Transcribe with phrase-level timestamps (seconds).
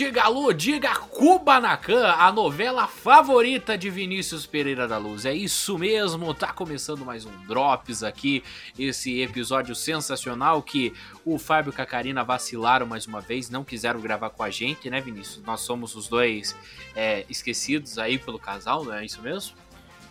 [0.00, 5.26] diga alô, diga Kubanacan, a novela favorita de Vinícius Pereira da Luz.
[5.26, 8.42] É isso mesmo, tá começando mais um Drops aqui,
[8.78, 14.00] esse episódio sensacional que o Fábio e a Karina vacilaram mais uma vez, não quiseram
[14.00, 15.44] gravar com a gente, né, Vinícius?
[15.44, 16.56] Nós somos os dois
[16.96, 19.54] é, esquecidos aí pelo casal, não é isso mesmo?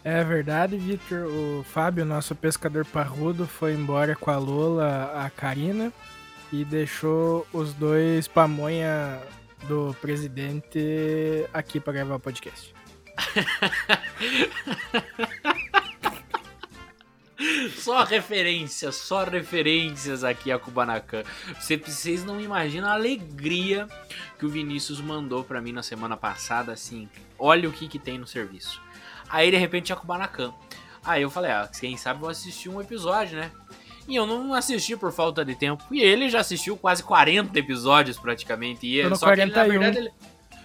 [0.04, 1.26] É verdade, Victor.
[1.26, 5.92] O Fábio, nosso pescador parrudo, foi embora com a Lola, a Karina,
[6.54, 9.20] e deixou os dois pamonha
[9.68, 12.74] do presidente aqui para gravar o podcast.
[17.76, 21.24] só referências, só referências aqui a Kubanacan.
[21.60, 23.88] Vocês não imaginam a alegria
[24.38, 27.10] que o Vinícius mandou para mim na semana passada, assim.
[27.38, 28.82] Olha o que que tem no serviço.
[29.30, 30.54] Aí de repente a Kubanacan.
[31.04, 33.52] Aí eu falei, ah, quem sabe vou assistir um episódio, né?
[34.10, 35.84] E eu não assisti por falta de tempo.
[35.92, 38.88] E ele já assistiu quase 40 episódios praticamente.
[38.88, 39.36] E só 41.
[39.36, 40.12] que ele, na verdade, ele,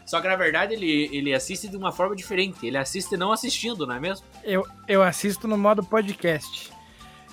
[0.06, 2.66] só que na verdade ele, ele assiste de uma forma diferente.
[2.66, 4.26] Ele assiste não assistindo, não é mesmo?
[4.42, 6.72] Eu, eu assisto no modo podcast.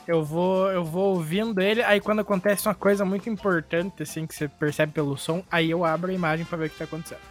[0.06, 4.36] Eu vou, eu vou ouvindo ele, aí quando acontece uma coisa muito importante, assim, que
[4.36, 7.31] você percebe pelo som, aí eu abro a imagem para ver o que tá acontecendo.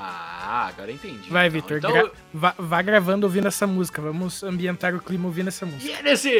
[0.00, 1.28] Ah, agora entendi.
[1.28, 1.60] Vai, então.
[1.60, 4.00] Vitor, Então, gra- vá, vá gravando ouvindo essa música.
[4.00, 5.98] Vamos ambientar o clima ouvindo essa E música.
[5.98, 6.30] é nesse,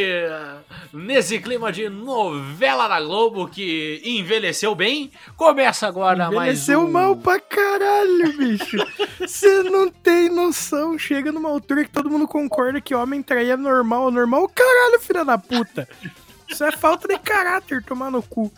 [0.92, 6.90] nesse clima de novela da Globo que envelheceu bem, começa agora mais Envelheceu um...
[6.92, 8.76] mal pra caralho, bicho.
[9.18, 10.96] Você não tem noção.
[10.96, 14.10] Chega numa altura que todo mundo concorda que homem trair é normal.
[14.12, 15.88] Normal, caralho, filha da puta.
[16.48, 18.52] Isso é falta de caráter, tomar no cu.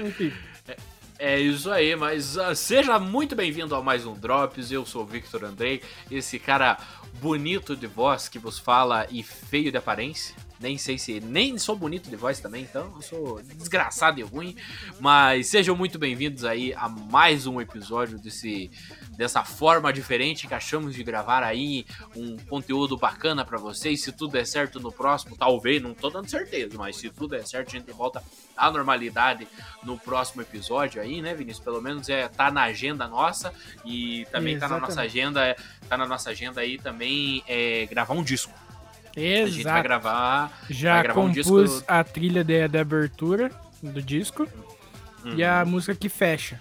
[0.00, 0.32] Enfim.
[1.26, 4.70] É isso aí, mas ah, seja muito bem-vindo a mais um Drops.
[4.70, 5.80] Eu sou o Victor Andrei,
[6.10, 6.76] esse cara
[7.18, 10.36] bonito de voz que vos fala e feio de aparência.
[10.60, 11.20] Nem sei se.
[11.20, 14.56] Nem sou bonito de voz também, então eu sou desgraçado e ruim.
[15.00, 18.70] Mas sejam muito bem-vindos aí a mais um episódio desse,
[19.10, 21.84] dessa forma diferente que achamos de gravar aí
[22.14, 24.02] um conteúdo bacana pra vocês.
[24.02, 27.46] Se tudo der certo no próximo, talvez, não tô dando certeza, mas se tudo der
[27.46, 28.22] certo, a gente volta
[28.56, 29.48] à normalidade
[29.82, 31.64] no próximo episódio aí, né, Vinícius?
[31.64, 33.52] Pelo menos é tá na agenda nossa
[33.84, 35.18] e também tá na nossa Exatamente.
[35.18, 35.56] agenda,
[35.88, 38.63] tá na nossa agenda aí também é gravar um disco.
[39.16, 39.82] A gente vai Exato.
[39.82, 43.50] gravar Já vai gravar um compus disco- a trilha de, de abertura
[43.82, 44.48] do disco
[45.36, 45.70] e a Uhum.
[45.70, 46.60] música que fecha.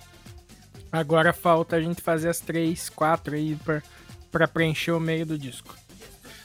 [0.91, 3.81] Agora falta a gente fazer as três, quatro aí pra,
[4.31, 5.75] pra preencher o meio do disco.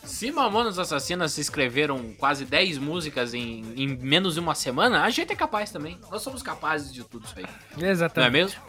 [0.03, 5.11] Se Mamonas Assassinas se escreveram quase 10 músicas em, em menos de uma semana, a
[5.11, 5.99] gente é capaz também.
[6.11, 7.45] Nós somos capazes de tudo isso aí.
[7.77, 8.33] Não é Exatamente.
[8.33, 8.63] mesmo?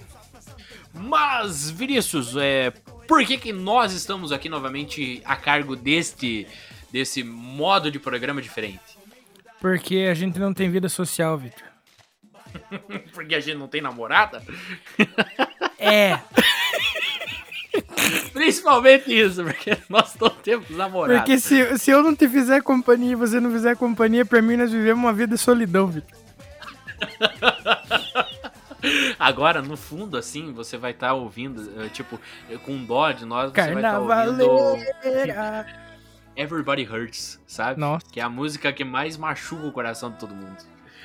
[0.93, 2.71] Mas, Vinícius, é,
[3.07, 6.45] por que, que nós estamos aqui novamente a cargo deste,
[6.91, 8.97] desse modo de programa diferente?
[9.59, 11.67] Porque a gente não tem vida social, Victor.
[13.13, 14.41] Porque a gente não tem namorada?
[15.77, 16.19] É,
[18.33, 21.19] Principalmente isso, porque nós não temos namorada.
[21.19, 24.57] porque se, se eu não te fizer companhia e você não fizer companhia, pra mim
[24.57, 26.17] nós vivemos uma vida de solidão, Victor.
[29.19, 32.19] Agora, no fundo, assim, você vai estar ouvindo, eh, tipo,
[32.63, 35.65] com dó de nós, você vai estar ouvindo Carnavaleira.
[36.39, 37.81] Everybody Hurts, sabe?
[37.81, 38.05] Nossa.
[38.09, 40.55] Que é a música que mais machuca o coração de todo mundo.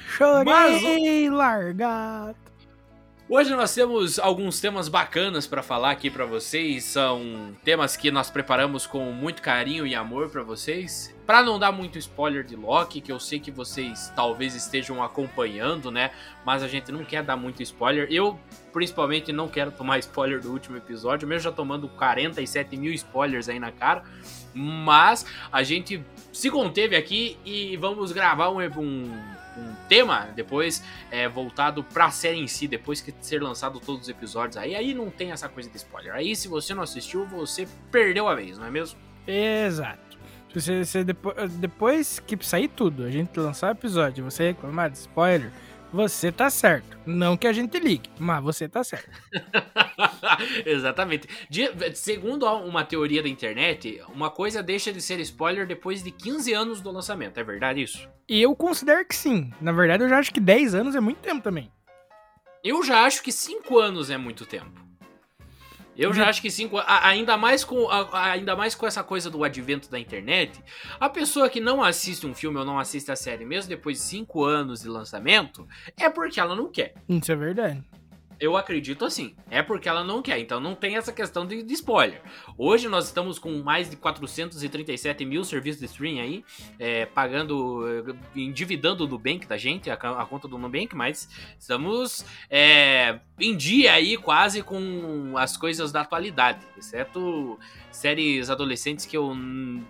[0.06, 2.37] Chorei largado.
[3.26, 6.84] Hoje nós temos alguns temas bacanas pra falar aqui pra vocês.
[6.84, 11.14] São temas que nós preparamos com muito carinho e amor pra vocês.
[11.24, 15.90] Pra não dar muito spoiler de Loki, que eu sei que vocês talvez estejam acompanhando,
[15.90, 16.10] né?
[16.44, 18.06] Mas a gente não quer dar muito spoiler.
[18.10, 18.38] Eu,
[18.74, 23.58] principalmente, não quero tomar spoiler do último episódio, mesmo já tomando 47 mil spoilers aí
[23.58, 24.04] na cara.
[24.52, 29.18] Mas a gente se conteve aqui e vamos gravar um, um,
[29.56, 34.09] um tema depois é, voltado pra série em si, depois que ser lançado todos os
[34.09, 34.56] episódios.
[34.56, 36.15] Aí, aí não tem essa coisa de spoiler.
[36.15, 38.98] Aí, se você não assistiu, você perdeu a vez, não é mesmo?
[39.27, 40.18] Exato.
[40.54, 44.98] Você, você depo- depois que sair tudo, a gente lançar o episódio, você reclamar de
[44.98, 45.51] spoiler,
[45.94, 46.98] você tá certo.
[47.06, 49.08] Não que a gente ligue, mas você tá certo.
[50.66, 51.28] Exatamente.
[51.48, 56.52] De- segundo uma teoria da internet, uma coisa deixa de ser spoiler depois de 15
[56.52, 57.38] anos do lançamento.
[57.38, 58.08] É verdade isso?
[58.28, 59.52] E eu considero que sim.
[59.60, 61.70] Na verdade, eu já acho que 10 anos é muito tempo também.
[62.62, 64.84] Eu já acho que 5 anos é muito tempo.
[65.96, 69.91] Eu já acho que 5 ainda mais com ainda mais com essa coisa do advento
[69.91, 70.62] da internet,
[70.98, 74.04] a pessoa que não assiste um filme ou não assiste a série mesmo depois de
[74.04, 76.94] 5 anos de lançamento, é porque ela não quer.
[77.08, 77.82] Isso é verdade.
[78.39, 79.34] Eu acredito assim.
[79.51, 80.39] É porque ela não quer.
[80.39, 82.22] Então não tem essa questão de, de spoiler.
[82.57, 86.45] Hoje nós estamos com mais de 437 mil serviços de streaming aí,
[86.78, 91.28] é, pagando, eh, endividando o Nubank da gente, a, a conta do Nubank, mas
[91.59, 97.59] estamos é, em dia aí quase com as coisas da atualidade, exceto
[97.91, 99.33] séries adolescentes que eu,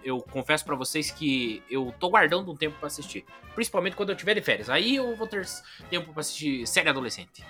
[0.02, 3.24] eu confesso para vocês que eu tô guardando um tempo para assistir.
[3.54, 4.68] Principalmente quando eu tiver de férias.
[4.68, 5.46] Aí eu vou ter
[5.88, 7.44] tempo para assistir série adolescente.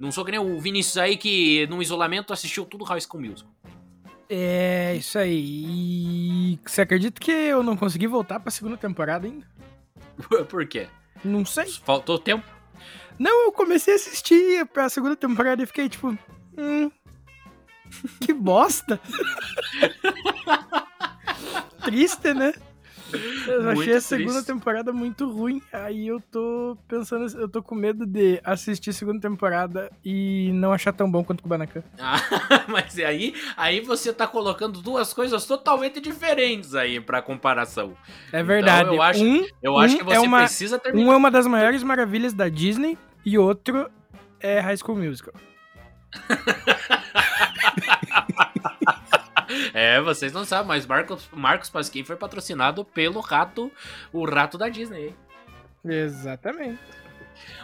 [0.00, 3.52] Não sou que nem o Vinícius aí que no isolamento assistiu tudo High School Musical.
[4.30, 6.54] É, isso aí.
[6.54, 9.46] E você acredita que eu não consegui voltar pra segunda temporada ainda?
[10.48, 10.88] Por quê?
[11.22, 11.66] Não sei.
[11.66, 12.48] Faltou tempo?
[13.18, 16.16] Não, eu comecei a assistir a segunda temporada e fiquei tipo.
[16.56, 16.90] Hum,
[18.20, 18.98] que bosta!
[21.84, 22.54] Triste, né?
[23.46, 24.46] Eu Muito achei a segunda triste.
[24.46, 25.62] temporada muito ruim.
[25.72, 30.72] Aí eu tô pensando, eu tô com medo de assistir a segunda temporada e não
[30.72, 31.82] achar tão bom quanto o Kubanacan.
[32.00, 37.94] Ah, mas aí, aí você tá colocando duas coisas totalmente diferentes aí pra comparação.
[38.32, 38.94] É verdade.
[38.94, 41.06] eu acho- um, Eu acho Um que você é uma- precisa terminar.
[41.08, 43.90] um é uma das maiores maravilhas da Disney e outro
[44.40, 45.34] é High School Musical.
[49.74, 53.70] É, vocês não sabem, mas Marcos, Marcos Pasquim foi patrocinado pelo rato,
[54.12, 55.14] o rato da Disney.
[55.84, 56.78] Exatamente.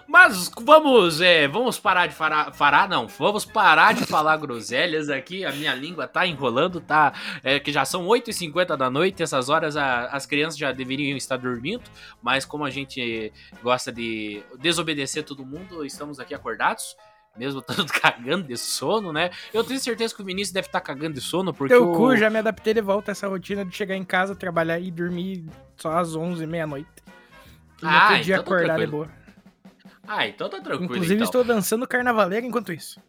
[0.08, 5.44] Mas vamos, é, vamos parar de falar, falar, não, vamos parar de falar groselhas aqui,
[5.44, 7.12] a minha língua tá enrolando, tá,
[7.42, 11.36] é, que já são 8h50 da noite, essas horas a- as crianças já deveriam estar
[11.36, 11.82] dormindo,
[12.22, 16.96] mas como a gente gosta de desobedecer todo mundo, estamos aqui acordados,
[17.36, 21.14] mesmo estando cagando de sono, né, eu tenho certeza que o Vinícius deve estar cagando
[21.14, 21.94] de sono, porque Teu o...
[21.96, 24.90] cu, já me adaptei de volta a essa rotina de chegar em casa, trabalhar e
[24.90, 25.44] dormir
[25.76, 26.88] só às 11, meia-noite.
[27.82, 28.90] E Ah, dia então tá acordar de tranquilo.
[28.92, 29.10] boa.
[30.08, 31.24] Ah, então tá tranquilo, Inclusive, então.
[31.24, 33.00] estou dançando carnavaleiro enquanto isso.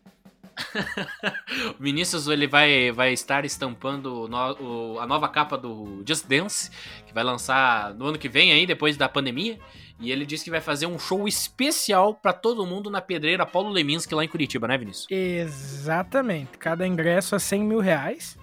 [1.79, 6.69] O Vinícius ele vai, vai estar estampando no- o- a nova capa do Just Dance,
[7.05, 9.59] que vai lançar no ano que vem aí, depois da pandemia.
[9.99, 13.69] E ele disse que vai fazer um show especial pra todo mundo na pedreira Paulo
[13.69, 15.07] Leminski lá em Curitiba, né, Vinícius?
[15.09, 16.57] Exatamente.
[16.57, 18.37] Cada ingresso a 100 mil reais.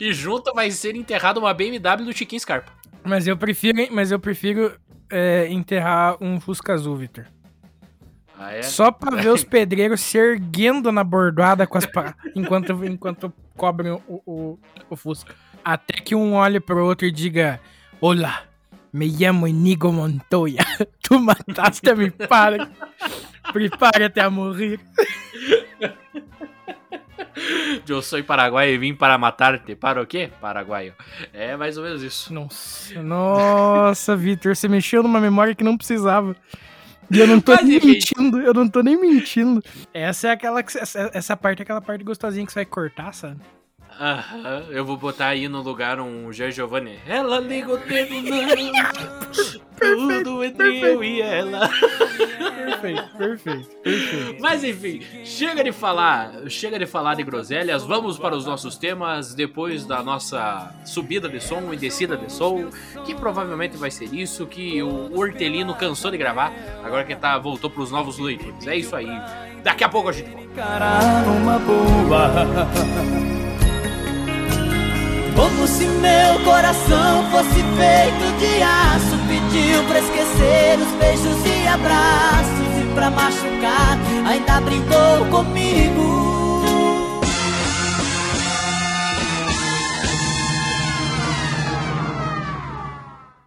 [0.00, 2.72] E junto vai ser enterrado uma BMW do Chiquinho Scarpa.
[3.04, 4.74] Mas eu prefiro, mas eu prefiro
[5.10, 7.26] é, enterrar um Fusca Azul, Victor.
[8.38, 8.62] Ah, é?
[8.62, 12.14] Só pra ver os pedreiros se erguendo na bordoada com as pa...
[12.34, 14.58] enquanto, enquanto cobrem o, o,
[14.90, 15.34] o Fusca.
[15.64, 17.60] Até que um olhe pro outro e diga:
[18.00, 18.42] Olá,
[18.92, 20.64] me chamo Inigo Montoya.
[21.02, 22.66] Tu mataste a mi padre.
[23.52, 24.80] Prepara-te a morrer.
[27.88, 29.76] Eu sou paraguaio e vim para matar-te.
[29.76, 30.30] Para o quê?
[30.40, 30.94] Paraguaio.
[31.32, 32.32] É mais ou menos isso.
[32.32, 36.34] Nossa, nossa, Victor, você mexeu numa memória que não precisava.
[37.10, 37.86] E eu não tô Mas, nem enfim.
[37.88, 39.62] mentindo, eu não tô nem mentindo.
[39.92, 43.12] Essa é aquela que, essa, essa parte é aquela parte gostosinha que você vai cortar,
[43.12, 43.40] sabe?
[43.98, 46.50] Aham, eu vou botar aí no lugar um G.
[46.50, 46.98] Giovanni.
[47.06, 49.66] Ela liga o dedo não.
[49.78, 51.68] Tudo entre eu e ela.
[51.68, 54.40] Perfeito, perfeito, perfeito.
[54.40, 59.34] Mas enfim, chega de falar, chega de falar de groselhas, vamos para os nossos temas
[59.34, 62.70] depois da nossa subida de som e descida de som,
[63.04, 66.52] que provavelmente vai ser isso que o Hortelino cansou de gravar,
[66.82, 68.66] agora que tá voltou para os novos leitores.
[68.66, 69.08] É isso aí.
[69.62, 70.44] Daqui a pouco a gente volta.
[70.44, 73.35] encarar numa boa.
[75.36, 79.16] Como se meu coração fosse feito de aço.
[79.28, 82.82] Pediu pra esquecer os beijos e abraços.
[82.82, 86.26] E pra machucar, ainda brincou comigo.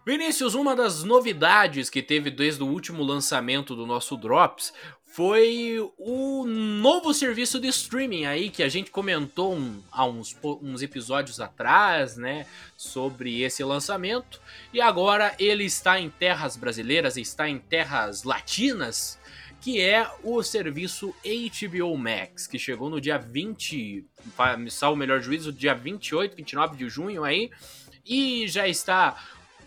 [0.06, 4.74] Vinícius, uma das novidades que teve desde o último lançamento do nosso Drops
[5.06, 6.39] foi o
[6.80, 12.18] novo serviço de streaming aí que a gente comentou um- há uns, uns episódios atrás,
[12.18, 12.46] né,
[12.76, 14.42] sobre esse lançamento.
[14.74, 19.20] E agora ele está em terras brasileiras, está em terras latinas,
[19.62, 24.06] que é o serviço HBO Max, que chegou no dia 20,
[24.36, 27.52] para me salvo o melhor juízo, dia 28, 29 de junho aí,
[28.06, 29.22] e já está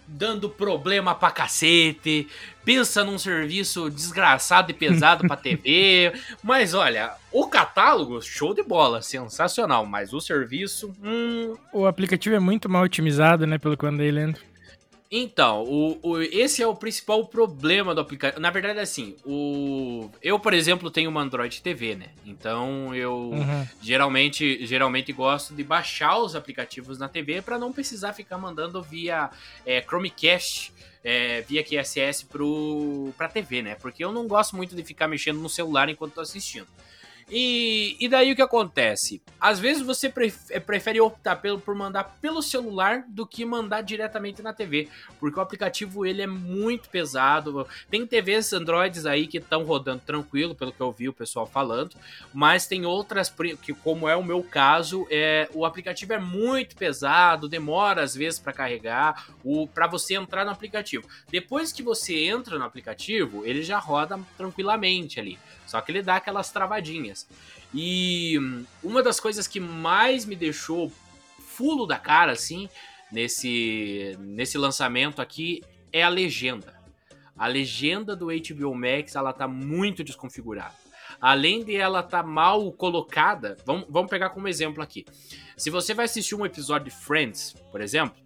[0.06, 2.28] dando problema pra cacete.
[2.64, 6.12] Pensa num serviço desgraçado e pesado pra TV.
[6.42, 9.84] Mas olha, o catálogo, show de bola, sensacional.
[9.84, 14.10] Mas o serviço, hum, O aplicativo é muito mal otimizado, né, pelo que eu andei
[14.10, 14.38] lendo.
[15.14, 18.40] Então, o, o- esse é o principal problema do aplicativo.
[18.40, 22.06] Na verdade, assim, o eu, por exemplo, tenho uma Android TV, né?
[22.24, 23.66] Então eu Uhum.
[23.82, 29.28] geralmente, geralmente gosto de baixar os aplicativos na TV para não precisar ficar mandando via
[29.66, 30.72] é, Chromecast
[31.04, 33.74] é, via QSS pro, pra TV, né?
[33.74, 36.66] Porque eu não gosto muito de ficar mexendo no celular enquanto tô assistindo.
[37.34, 39.22] E, e daí o que acontece?
[39.40, 40.12] Às vezes você
[40.50, 45.38] eh, prefere optar pelo, por mandar pelo celular do que mandar diretamente na TV, porque
[45.38, 47.66] o aplicativo ele é muito pesado.
[47.90, 51.96] Tem TVs Androids aí que estão rodando tranquilo, pelo que eu vi o pessoal falando,
[52.34, 57.48] mas tem outras que, como é o meu caso, é o aplicativo é muito pesado,
[57.48, 59.26] demora às vezes para carregar,
[59.72, 61.08] para você entrar no aplicativo.
[61.30, 65.38] Depois que você entra no aplicativo, ele já roda tranquilamente ali.
[65.66, 67.21] Só que ele dá aquelas travadinhas.
[67.74, 68.36] E
[68.82, 70.92] uma das coisas que mais me deixou
[71.38, 72.68] fulo da cara, assim,
[73.10, 75.62] nesse, nesse lançamento aqui
[75.92, 76.80] é a legenda.
[77.36, 80.74] A legenda do HBO Max, ela tá muito desconfigurada.
[81.20, 85.04] Além de ela tá mal colocada, vamos, vamos pegar como exemplo aqui.
[85.56, 88.16] Se você vai assistir um episódio de Friends, por exemplo,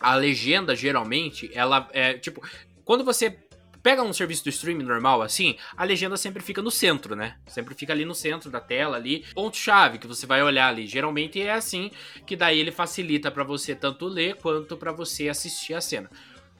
[0.00, 2.42] a legenda geralmente, ela é tipo,
[2.84, 3.38] quando você
[3.84, 7.36] pega um serviço do streaming normal assim, a legenda sempre fica no centro, né?
[7.46, 10.86] Sempre fica ali no centro da tela ali, ponto-chave que você vai olhar ali.
[10.86, 11.90] Geralmente é assim
[12.26, 16.10] que daí ele facilita para você tanto ler quanto para você assistir a cena.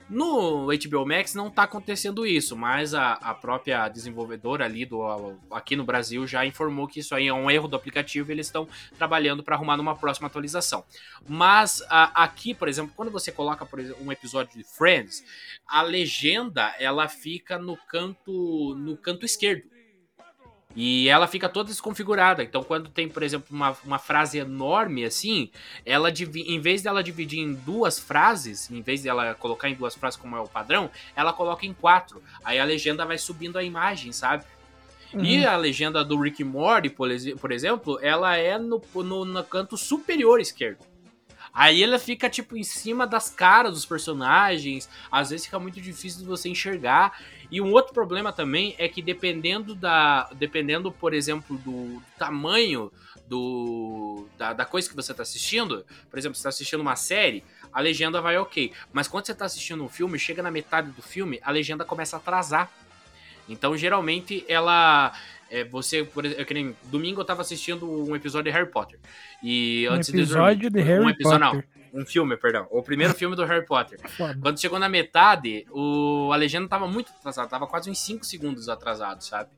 [0.08, 5.02] No HBO Max não tá acontecendo isso, mas a, a própria desenvolvedora ali do
[5.50, 8.46] aqui no Brasil já informou que isso aí é um erro do aplicativo e eles
[8.46, 8.68] estão
[8.98, 10.84] trabalhando para arrumar numa próxima atualização.
[11.26, 15.24] Mas a, aqui, por exemplo, quando você coloca exemplo, um episódio de Friends,
[15.66, 19.73] a legenda ela fica no canto no canto esquerdo.
[20.76, 22.42] E ela fica toda desconfigurada.
[22.42, 25.50] Então, quando tem, por exemplo, uma, uma frase enorme assim,
[25.86, 30.18] ela em vez dela dividir em duas frases, em vez dela colocar em duas frases
[30.18, 32.22] como é o padrão, ela coloca em quatro.
[32.44, 34.44] Aí a legenda vai subindo a imagem, sabe?
[35.12, 35.24] Uhum.
[35.24, 40.40] E a legenda do Rick Morty, por exemplo, ela é no, no, no canto superior
[40.40, 40.93] esquerdo.
[41.54, 44.88] Aí ela fica, tipo, em cima das caras dos personagens.
[45.10, 47.16] Às vezes fica muito difícil de você enxergar.
[47.50, 50.28] E um outro problema também é que dependendo da.
[50.34, 52.90] Dependendo, por exemplo, do tamanho
[53.28, 57.44] do da, da coisa que você está assistindo, por exemplo, você está assistindo uma série,
[57.72, 58.72] a legenda vai ok.
[58.92, 62.16] Mas quando você está assistindo um filme, chega na metade do filme, a legenda começa
[62.16, 62.70] a atrasar.
[63.48, 65.12] Então, geralmente, ela.
[65.54, 68.98] É, você, por exemplo, que nem, domingo eu tava assistindo um episódio de Harry Potter.
[69.40, 71.68] E um antes episódio de, dormir, de Harry um episódio, Potter.
[71.92, 72.66] Não, um filme, perdão.
[72.72, 74.00] O primeiro filme do Harry Potter.
[74.10, 74.36] Foda.
[74.42, 78.68] Quando chegou na metade, o, a legenda tava muito atrasada, tava quase uns 5 segundos
[78.68, 79.48] atrasado, sabe?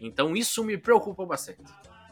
[0.00, 1.60] Então isso me preocupou bastante.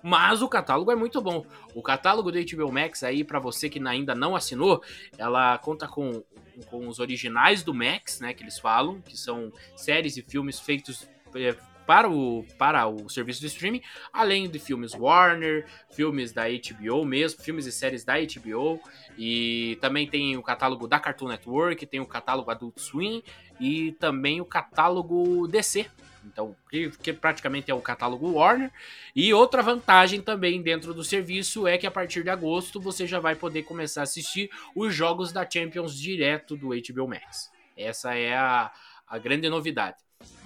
[0.02, 1.42] Mas o catálogo é muito bom.
[1.74, 4.82] O catálogo do HBO Max aí, para você que ainda não assinou,
[5.16, 6.22] ela conta com,
[6.66, 11.08] com os originais do Max, né, que eles falam, que são séries e filmes feitos
[11.34, 11.54] é,
[11.90, 13.82] para o, para o serviço de streaming,
[14.12, 18.80] além de filmes Warner, filmes da HBO mesmo, filmes e séries da HBO,
[19.18, 23.24] e também tem o catálogo da Cartoon Network, tem o catálogo Adult Swim
[23.58, 25.90] e também o catálogo DC.
[26.24, 28.70] Então, que, praticamente é o catálogo Warner.
[29.16, 33.18] E outra vantagem também dentro do serviço é que a partir de agosto você já
[33.18, 37.50] vai poder começar a assistir os jogos da Champions direto do HBO Max.
[37.76, 38.70] Essa é a,
[39.08, 39.96] a grande novidade.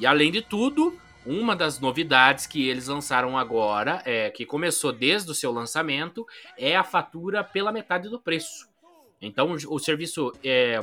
[0.00, 5.30] E além de tudo, uma das novidades que eles lançaram agora, é, que começou desde
[5.30, 6.26] o seu lançamento,
[6.58, 8.68] é a fatura pela metade do preço.
[9.20, 10.80] Então o serviço é,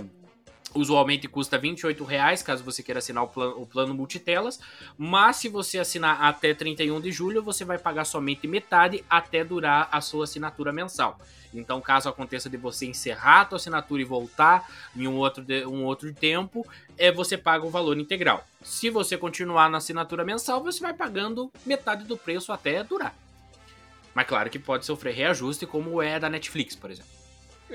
[0.73, 4.59] usualmente custa R$ 28,00 caso você queira assinar o plano, o plano multitelas,
[4.97, 9.89] mas se você assinar até 31 de julho, você vai pagar somente metade até durar
[9.91, 11.19] a sua assinatura mensal.
[11.53, 15.83] Então, caso aconteça de você encerrar a sua assinatura e voltar em um outro, um
[15.83, 16.65] outro tempo,
[16.97, 18.45] é você paga o valor integral.
[18.63, 23.13] Se você continuar na assinatura mensal, você vai pagando metade do preço até durar.
[24.13, 27.20] Mas claro que pode sofrer reajuste, como é da Netflix, por exemplo.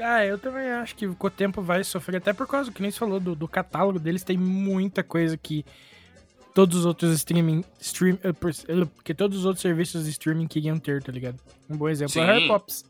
[0.03, 2.91] Ah, eu também acho que com o tempo vai sofrer, até por causa que nem
[2.91, 5.65] você falou do, do catálogo deles, tem muita coisa que
[6.55, 10.79] todos os outros streaming, stream, eh, eh, que todos os outros serviços de streaming queriam
[10.79, 11.39] ter, tá ligado?
[11.69, 12.21] Um bom exemplo Sim.
[12.21, 12.85] é Harry Pops.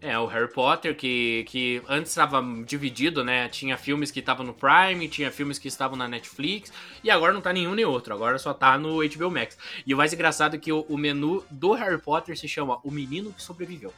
[0.00, 3.48] É, o Harry Potter, que, que antes estava dividido, né?
[3.48, 6.72] Tinha filmes que estavam no Prime, tinha filmes que estavam na Netflix,
[7.02, 9.58] e agora não tá nenhum nem outro, agora só tá no HBO Max.
[9.84, 12.92] E o mais engraçado é que o, o menu do Harry Potter se chama O
[12.92, 13.92] Menino que Sobreviveu.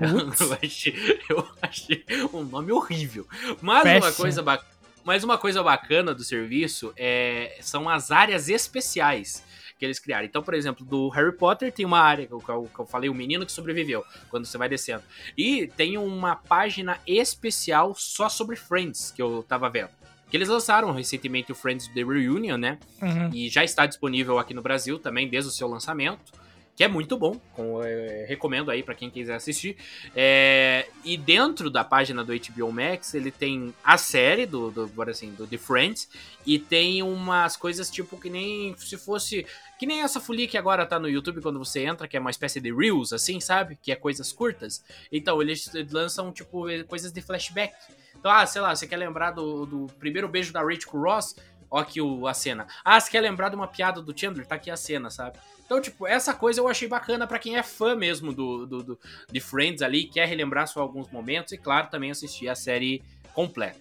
[0.40, 3.26] Eu achei, eu achei um nome horrível.
[3.60, 4.70] Mas uma coisa bacana.
[5.04, 9.42] Mas uma coisa bacana do serviço é, são as áreas especiais
[9.78, 10.26] que eles criaram.
[10.26, 13.14] Então, por exemplo, do Harry Potter tem uma área que eu, que eu falei, o
[13.14, 15.02] menino que sobreviveu, quando você vai descendo.
[15.36, 19.88] E tem uma página especial só sobre Friends, que eu tava vendo.
[20.30, 22.78] Que eles lançaram recentemente o Friends The Reunion, né?
[23.00, 23.30] Uhum.
[23.32, 26.39] E já está disponível aqui no Brasil também, desde o seu lançamento
[26.80, 29.76] que é muito bom, com, é, recomendo aí para quem quiser assistir.
[30.16, 35.30] É, e dentro da página do HBO Max, ele tem a série do, do, assim,
[35.32, 36.08] do The Friends,
[36.46, 39.44] e tem umas coisas tipo que nem se fosse.
[39.78, 42.30] Que nem essa folia que agora tá no YouTube quando você entra, que é uma
[42.30, 43.76] espécie de Reels, assim, sabe?
[43.82, 44.82] Que é coisas curtas.
[45.12, 47.74] Então, eles lançam, tipo, coisas de flashback.
[48.18, 51.36] Então, ah, sei lá, você quer lembrar do, do primeiro beijo da Rachel Ross?
[51.70, 52.66] Ó aqui o, a cena.
[52.84, 54.46] Ah, você quer lembrar de uma piada do Chandler?
[54.46, 55.38] Tá aqui a cena, sabe?
[55.64, 58.98] Então, tipo, essa coisa eu achei bacana para quem é fã mesmo do, do, do,
[59.30, 63.78] de Friends ali, quer relembrar só alguns momentos e, claro, também assistir a série completa.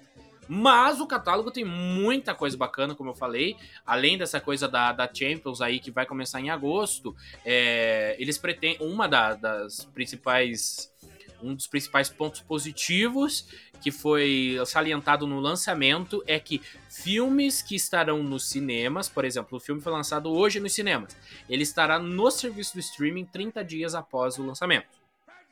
[0.47, 3.55] Mas o catálogo tem muita coisa bacana, como eu falei.
[3.85, 7.15] Além dessa coisa da, da Champions aí, que vai começar em agosto,
[7.45, 8.77] é, eles pretendem.
[8.81, 10.91] Uma da, das principais
[11.41, 13.47] um dos principais pontos positivos
[13.81, 19.61] que foi salientado no lançamento é que filmes que estarão nos cinemas, por exemplo, o
[19.61, 21.15] filme foi lançado hoje nos cinemas,
[21.49, 24.98] ele estará no serviço do streaming 30 dias após o lançamento.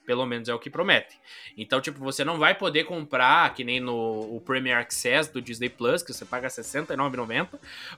[0.07, 1.19] Pelo menos é o que promete.
[1.57, 5.67] Então, tipo, você não vai poder comprar, que nem no o Premier Access do Disney
[5.67, 7.49] Plus, que você paga R$69,90,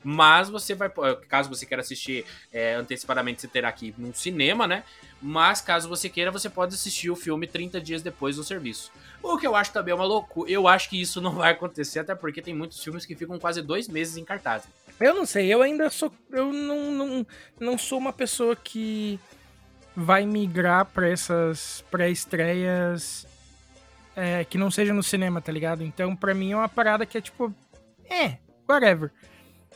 [0.04, 0.92] mas você vai,
[1.28, 4.84] caso você queira assistir é, antecipadamente, você terá aqui num cinema, né?
[5.22, 8.92] Mas caso você queira, você pode assistir o filme 30 dias depois do serviço.
[9.22, 10.50] O que eu acho também é uma loucura.
[10.50, 13.62] Eu acho que isso não vai acontecer, até porque tem muitos filmes que ficam quase
[13.62, 14.64] dois meses em cartaz.
[15.00, 16.12] Eu não sei, eu ainda sou.
[16.32, 17.28] Eu não, não,
[17.60, 19.20] não sou uma pessoa que
[20.00, 23.28] vai migrar para essas pré-estreias
[24.16, 25.84] é, que não seja no cinema, tá ligado?
[25.84, 27.54] Então, para mim é uma parada que é tipo,
[28.10, 28.38] é,
[28.68, 29.12] whatever.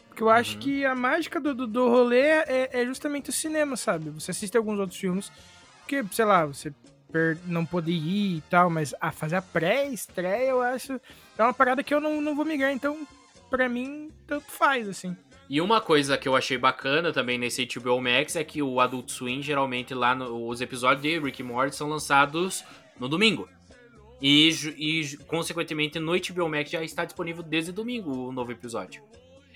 [0.08, 0.60] Porque eu acho uhum.
[0.62, 4.10] que a mágica do, do, do rolê é, é, justamente o cinema, sabe?
[4.12, 5.32] Você assiste alguns outros filmes,
[5.80, 6.74] porque, sei lá, você
[7.46, 11.00] não poder ir e tal, mas a fazer a pré-estreia, eu acho,
[11.38, 13.06] é uma parada que eu não, não vou migrar, então,
[13.50, 15.16] pra mim, tanto faz, assim.
[15.50, 19.10] E uma coisa que eu achei bacana também nesse HBO Max é que o Adult
[19.10, 22.64] Swim, geralmente lá no, os episódios de Rick e Morty são lançados
[23.00, 23.48] no domingo.
[24.22, 29.04] E, e, consequentemente, no HBO Max já está disponível desde domingo o novo episódio.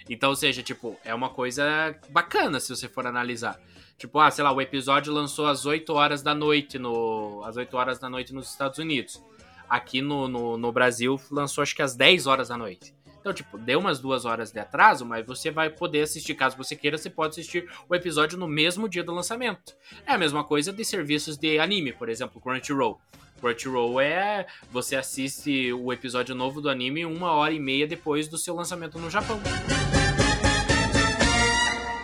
[0.10, 3.60] Então, ou seja, tipo, é uma coisa bacana se você for analisar.
[3.98, 7.42] Tipo, ah, sei lá, o episódio lançou às 8 horas da noite no.
[7.46, 9.24] às 8 horas da noite nos Estados Unidos.
[9.70, 12.94] Aqui no, no, no Brasil lançou acho que às 10 horas da noite.
[13.28, 16.78] Então, tipo, deu umas duas horas de atraso, mas você vai poder assistir, caso você
[16.78, 19.76] queira, você pode assistir o episódio no mesmo dia do lançamento.
[20.06, 23.02] É a mesma coisa de serviços de anime, por exemplo, Crunchyroll.
[23.42, 28.38] Crunchyroll é você assiste o episódio novo do anime uma hora e meia depois do
[28.38, 29.42] seu lançamento no Japão.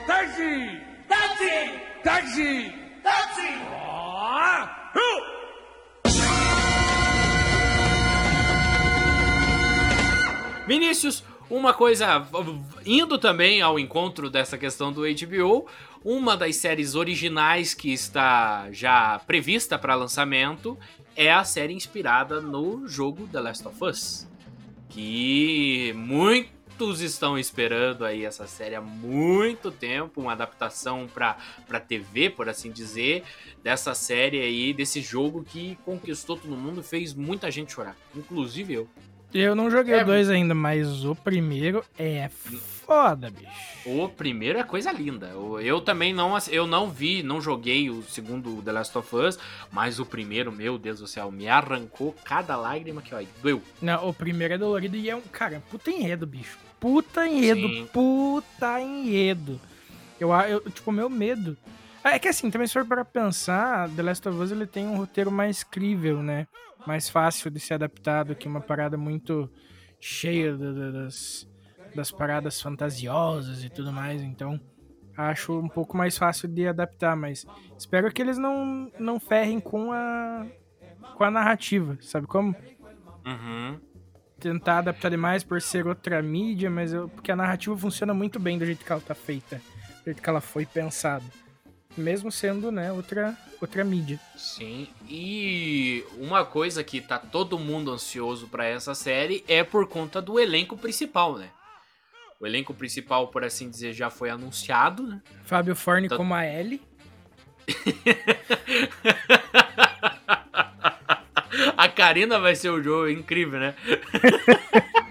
[0.05, 0.81] Taxi!
[1.07, 2.03] Taxi!
[2.03, 2.82] Taxi!
[10.65, 12.25] Vinícius, uma coisa,
[12.85, 15.67] indo também ao encontro dessa questão do HBO,
[16.03, 20.77] uma das séries originais que está já prevista para lançamento
[21.17, 24.27] é a série inspirada no jogo The Last of Us.
[24.87, 32.47] Que muitos estão esperando aí essa série há muito tempo, uma adaptação para TV, por
[32.47, 33.23] assim dizer,
[33.61, 38.89] dessa série aí, desse jogo que conquistou todo mundo fez muita gente chorar, inclusive eu.
[39.33, 40.03] Eu não joguei é...
[40.03, 43.73] dois ainda, mas o primeiro é foda, bicho.
[43.85, 45.31] O primeiro é coisa linda.
[45.61, 49.39] Eu também não, eu não vi, não joguei o segundo The Last of Us,
[49.71, 53.61] mas o primeiro, meu Deus do céu, me arrancou cada lágrima que, ó, doeu.
[53.81, 56.57] Não, o primeiro é dolorido e é um, cara, puta enredo, bicho.
[56.79, 57.87] Puta enredo, Sim.
[57.91, 59.59] puta enredo.
[60.19, 61.57] Eu, eu, tipo, meu medo.
[62.03, 64.97] É que assim, também se for para pensar, The Last of Us ele tem um
[64.97, 66.47] roteiro mais crível, né?
[66.85, 69.49] mais fácil de ser adaptado que uma parada muito
[69.99, 71.47] cheia das,
[71.95, 74.21] das paradas fantasiosas e tudo mais.
[74.21, 74.59] Então,
[75.17, 77.45] acho um pouco mais fácil de adaptar, mas
[77.77, 80.45] espero que eles não, não ferrem com a,
[81.15, 82.55] com a narrativa, sabe como?
[83.25, 83.79] Uhum.
[84.39, 88.57] Tentar adaptar demais por ser outra mídia, mas eu, porque a narrativa funciona muito bem
[88.57, 89.61] do jeito que ela tá feita,
[89.99, 91.23] do jeito que ela foi pensada
[91.97, 94.19] mesmo sendo, né, outra, outra mídia.
[94.35, 100.21] Sim, e uma coisa que tá todo mundo ansioso para essa série é por conta
[100.21, 101.49] do elenco principal, né?
[102.39, 105.21] O elenco principal, por assim dizer, já foi anunciado, né?
[105.45, 106.17] Fábio Forne então...
[106.17, 106.81] como a Ellie.
[111.77, 113.73] a Karina vai ser o jogo incrível, né?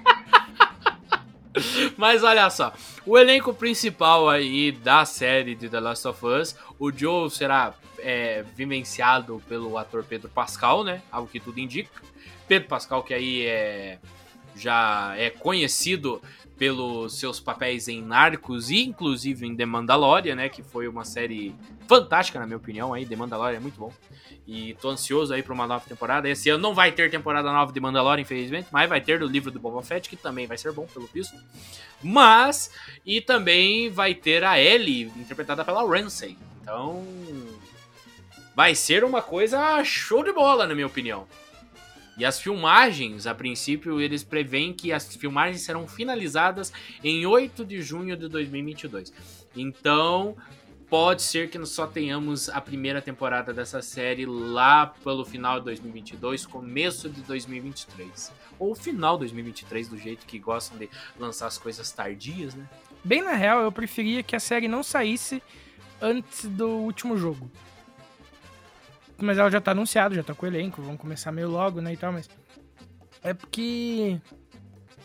[2.02, 2.74] Mas olha só,
[3.06, 8.44] o elenco principal aí da série de The Last of Us, o Joe será é,
[8.56, 11.00] vivenciado pelo ator Pedro Pascal, né?
[11.12, 12.02] Algo que tudo indica.
[12.48, 14.00] Pedro Pascal, que aí é,
[14.56, 16.20] já é conhecido
[16.62, 21.52] pelos seus papéis em Narcos e inclusive em The Mandalorian, né, que foi uma série
[21.88, 23.92] fantástica na minha opinião aí, The Mandalorian é muito bom.
[24.46, 26.28] E tô ansioso aí para uma nova temporada.
[26.28, 29.50] Esse ano não vai ter temporada nova de Mandalorian, infelizmente, mas vai ter do livro
[29.50, 31.34] do Boba Fett, que também vai ser bom pelo visto.
[32.00, 32.70] Mas
[33.04, 36.38] e também vai ter a Ellie interpretada pela Ramsey.
[36.62, 37.04] Então,
[38.54, 41.26] vai ser uma coisa show de bola, na minha opinião.
[42.16, 46.72] E as filmagens, a princípio, eles preveem que as filmagens serão finalizadas
[47.02, 49.12] em 8 de junho de 2022.
[49.56, 50.36] Então,
[50.92, 55.64] pode ser que nós só tenhamos a primeira temporada dessa série lá pelo final de
[55.64, 58.30] 2022, começo de 2023.
[58.58, 62.68] Ou final de 2023, do jeito que gostam de lançar as coisas tardias, né?
[63.02, 65.42] Bem na real, eu preferia que a série não saísse
[65.98, 67.50] antes do último jogo.
[69.22, 71.92] Mas ela já tá anunciada, já tá com o elenco, vão começar meio logo, né,
[71.92, 72.28] e tal, mas...
[73.22, 74.20] É porque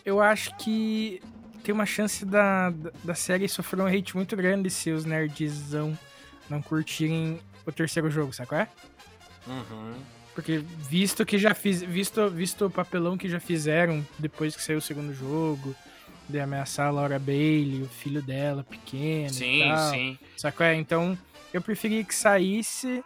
[0.03, 1.21] eu acho que
[1.63, 5.97] tem uma chance da, da série sofrer um hate muito grande se os nerdzão
[6.49, 8.67] não curtirem o terceiro jogo, sabe qual é?
[9.45, 9.93] Uhum.
[10.33, 14.79] Porque visto que já fiz, visto, visto o papelão que já fizeram depois que saiu
[14.79, 15.75] o segundo jogo,
[16.27, 19.91] de ameaçar a Laura Bailey, o filho dela pequeno sim, e tal.
[19.91, 20.75] Sim, Saco é?
[20.75, 21.17] Então,
[21.53, 23.03] eu preferia que saísse,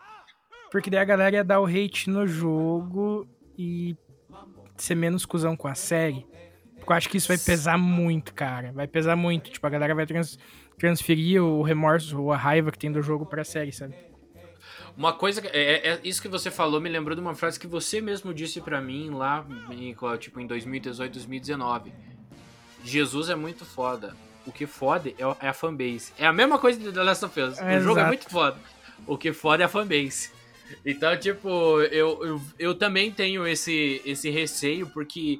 [0.71, 3.95] porque daí a galera ia dar o hate no jogo e
[4.77, 6.25] ser menos cuzão com a série.
[6.77, 8.71] Porque eu acho que isso vai pesar muito, cara.
[8.71, 9.51] Vai pesar muito.
[9.51, 10.39] Tipo, a galera vai trans,
[10.79, 13.93] transferir o remorso ou a raiva que tem do jogo pra série, sabe?
[14.97, 15.41] Uma coisa.
[15.53, 18.59] É, é, isso que você falou me lembrou de uma frase que você mesmo disse
[18.61, 21.93] para mim lá, em, tipo, em 2018, 2019
[22.83, 24.15] Jesus é muito foda.
[24.45, 26.11] O que fode é, é a fanbase.
[26.17, 27.59] É a mesma coisa de The Last of Us.
[27.59, 28.57] É, o jogo é muito foda.
[29.05, 30.31] O que fode é a fanbase.
[30.85, 35.39] Então, tipo, eu, eu, eu também tenho esse, esse receio, porque.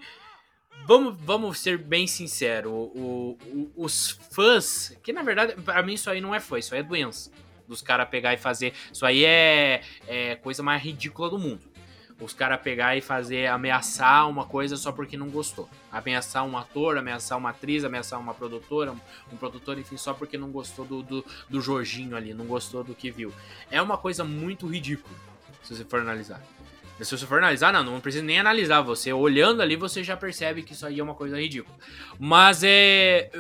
[0.88, 2.72] Vamos, vamos ser bem sinceros.
[2.72, 4.98] O, o, os fãs.
[5.04, 7.32] Que na verdade, para mim, isso aí não é fã, isso aí é doença.
[7.68, 8.74] Dos caras pegar e fazer.
[8.92, 11.72] Isso aí é, é coisa mais ridícula do mundo
[12.22, 15.68] os caras pegar e fazer ameaçar uma coisa só porque não gostou.
[15.92, 19.00] Ameaçar um ator, ameaçar uma atriz, ameaçar uma produtora, um,
[19.34, 22.94] um produtor, enfim, só porque não gostou do, do, do, Jorginho ali, não gostou do
[22.94, 23.34] que viu.
[23.72, 25.16] É uma coisa muito ridícula,
[25.64, 26.42] se você for analisar.
[27.02, 28.82] Se você for analisar, não, não precisa nem analisar.
[28.82, 31.76] Você olhando ali, você já percebe que isso aí é uma coisa ridícula.
[32.20, 33.32] Mas é.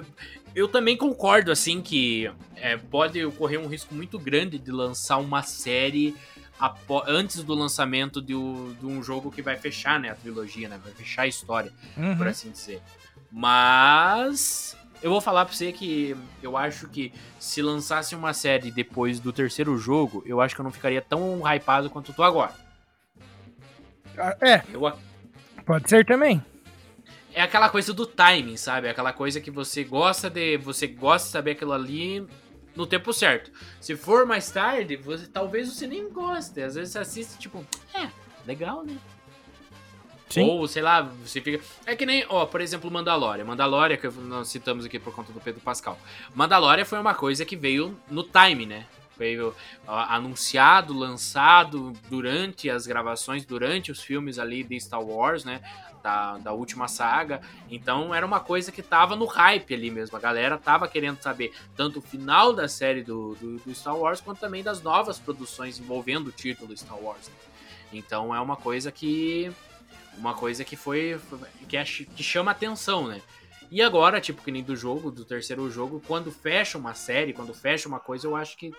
[0.54, 5.44] Eu também concordo, assim, que é, pode ocorrer um risco muito grande de lançar uma
[5.44, 6.14] série
[7.08, 10.94] antes do lançamento de, de, um jogo que vai fechar, né, a trilogia, né, vai
[10.94, 12.16] fechar a história, uhum.
[12.16, 12.82] por assim dizer.
[13.32, 19.20] Mas eu vou falar pra você que eu acho que se lançasse uma série depois
[19.20, 22.54] do terceiro jogo, eu acho que eu não ficaria tão hypado quanto eu tô agora.
[24.18, 24.62] Ah, é.
[24.72, 24.92] Eu...
[25.66, 26.44] Pode ser também.
[27.34, 28.90] É aquela coisa do timing, sabe?
[28.90, 30.58] Aquela coisa que você gosta de.
[30.58, 32.28] Você gosta de saber aquilo ali
[32.76, 33.52] no tempo certo.
[33.80, 36.62] Se for mais tarde, você talvez você nem goste.
[36.62, 38.10] Às vezes você assiste, tipo, é,
[38.46, 38.98] legal, né?
[40.30, 40.48] Sim.
[40.48, 41.62] Ou, sei lá, você fica.
[41.86, 43.44] É que nem, ó, por exemplo, Mandalorian.
[43.44, 46.00] Mandalorian, que nós citamos aqui por conta do Pedro Pascal.
[46.34, 48.86] Mandalorian foi uma coisa que veio no time, né?
[49.18, 55.62] Veio anunciado, lançado durante as gravações, durante os filmes ali de Star Wars, né?
[56.02, 57.42] da, da última saga.
[57.70, 60.18] Então era uma coisa que tava no hype ali mesmo.
[60.18, 64.20] A galera tava querendo saber tanto o final da série do, do, do Star Wars
[64.22, 67.28] quanto também das novas produções envolvendo o título Star Wars.
[67.28, 67.34] Né?
[67.94, 69.52] Então é uma coisa que.
[70.18, 71.20] Uma coisa que foi.
[71.70, 73.22] que, é, que chama atenção, né?
[73.72, 77.54] E agora, tipo, que nem do jogo, do terceiro jogo, quando fecha uma série, quando
[77.54, 78.70] fecha uma coisa, eu acho que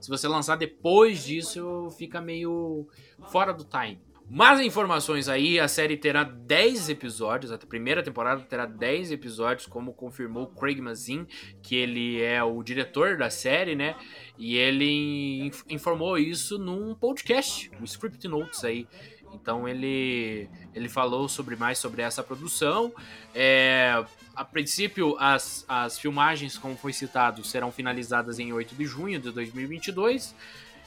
[0.00, 2.88] se você lançar depois disso, fica meio
[3.30, 4.00] fora do time.
[4.32, 9.92] Mais informações aí, a série terá 10 episódios, a primeira temporada terá 10 episódios, como
[9.92, 11.26] confirmou Craig Mazin,
[11.60, 13.96] que ele é o diretor da série, né?
[14.38, 18.86] E ele informou isso num podcast, o Script Notes aí.
[19.34, 22.92] Então ele, ele falou sobre mais sobre essa produção.
[23.34, 29.20] É, a princípio, as, as filmagens, como foi citado, serão finalizadas em 8 de junho
[29.20, 30.34] de 2022.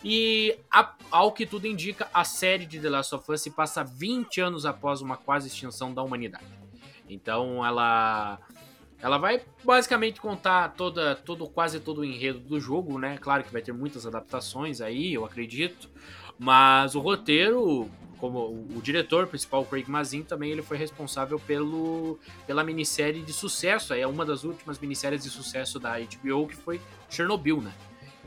[0.04, 3.84] E, a, ao que tudo indica, a série de The Last of Us se passa
[3.84, 6.46] 20 anos após uma quase extinção da humanidade.
[7.10, 8.40] Então ela
[9.04, 13.18] ela vai basicamente contar toda, todo, quase todo o enredo do jogo, né?
[13.18, 15.90] Claro que vai ter muitas adaptações aí, eu acredito.
[16.40, 17.92] Mas o roteiro,
[18.24, 23.34] como o, o diretor principal, Craig Mazin, também ele foi responsável pelo, pela minissérie de
[23.34, 23.94] sucesso.
[23.94, 27.74] É uma das últimas minisséries de sucesso da HBO, que foi Chernobyl, né?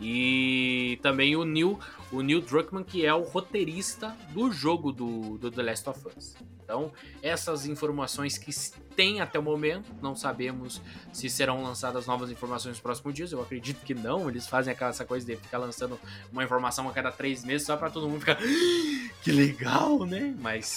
[0.00, 1.78] E também o Neil,
[2.12, 6.36] o Neil Druckmann, que é o roteirista do jogo do, do The Last of Us.
[6.62, 8.50] Então, essas informações que
[8.96, 10.82] tem até o momento, não sabemos
[11.12, 13.30] se serão lançadas novas informações nos próximos dias.
[13.30, 14.28] Eu acredito que não.
[14.28, 15.98] Eles fazem aquela essa coisa de ficar lançando
[16.32, 18.36] uma informação a cada três meses só para todo mundo ficar.
[18.36, 20.34] Ah, que legal, né?
[20.40, 20.74] Mas.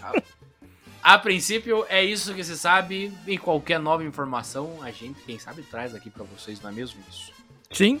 [0.00, 0.12] a,
[1.02, 3.12] a princípio, é isso que se sabe.
[3.26, 6.98] E qualquer nova informação, a gente, quem sabe, traz aqui para vocês, não é mesmo
[7.10, 7.30] isso?
[7.70, 8.00] Sim.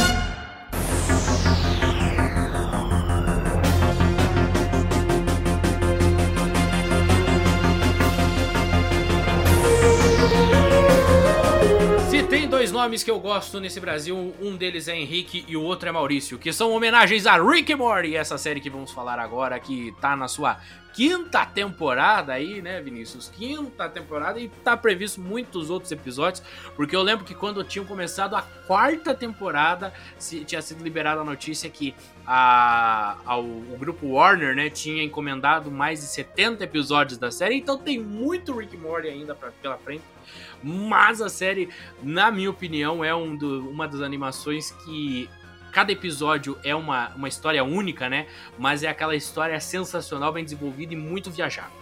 [12.81, 16.39] nomes que eu gosto nesse Brasil, um deles é Henrique e o outro é Maurício,
[16.39, 20.15] que são homenagens a Rick e Morty, essa série que vamos falar agora, que tá
[20.15, 20.57] na sua
[20.91, 23.29] quinta temporada aí, né, Vinícius?
[23.29, 26.41] Quinta temporada e tá previsto muitos outros episódios,
[26.75, 31.23] porque eu lembro que quando tinham começado a quarta temporada, se, tinha sido liberada a
[31.23, 31.93] notícia que
[32.33, 37.55] a, a, o, o, grupo Warner, né, tinha encomendado mais de 70 episódios da série,
[37.55, 40.05] então tem muito Rick Morty ainda pra, pela frente.
[40.63, 41.67] Mas a série,
[42.01, 45.29] na minha opinião, é um do, uma das animações que
[45.73, 48.27] cada episódio é uma, uma história única, né?
[48.57, 51.81] Mas é aquela história sensacional, bem desenvolvida e muito viajada.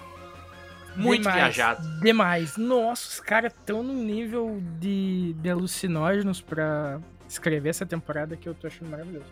[0.96, 2.00] Muito demais, viajado.
[2.00, 2.58] Demais.
[2.58, 8.56] Nossa, os caras estão num nível de, de alucinógenos pra escrever essa temporada que eu
[8.56, 9.30] tô achando maravilhoso.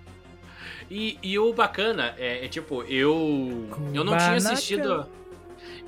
[0.89, 3.69] E, e o bacana é, é tipo, eu.
[3.93, 5.07] Eu não tinha assistido.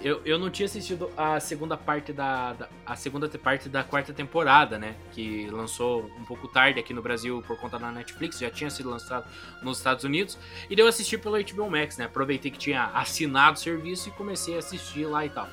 [0.01, 4.13] Eu, eu não tinha assistido a segunda parte da, da, a segunda parte da quarta
[4.13, 4.95] temporada, né?
[5.12, 8.89] Que lançou um pouco tarde aqui no Brasil por conta da Netflix, já tinha sido
[8.89, 9.25] lançado
[9.62, 10.38] nos Estados Unidos.
[10.69, 12.05] E daí eu assisti pelo HBO Max, né?
[12.05, 15.49] Aproveitei que tinha assinado o serviço e comecei a assistir lá e tal.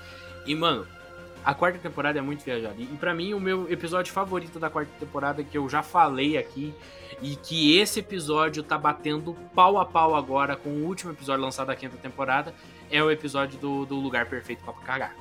[0.47, 0.87] E, mano,
[1.47, 2.75] a quarta temporada é muito viajada.
[2.77, 6.75] E para mim, o meu episódio favorito da quarta temporada, que eu já falei aqui,
[7.23, 11.69] e que esse episódio tá batendo pau a pau agora com o último episódio lançado
[11.69, 12.53] da quinta temporada,
[12.91, 15.15] é o episódio do, do Lugar Perfeito pra Cagar.